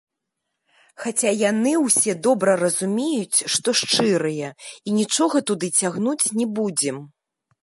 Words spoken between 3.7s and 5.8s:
шчырыя і нічога туды